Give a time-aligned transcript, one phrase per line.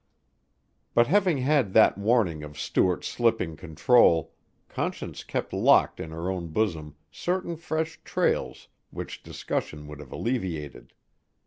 [0.95, 4.33] But having had that warning of Stuart's slipping control,
[4.67, 10.93] Conscience kept locked in her own bosom certain fresh trials which discussion would have alleviated.